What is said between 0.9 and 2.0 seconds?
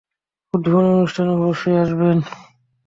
অনুষ্ঠানে অবশ্যই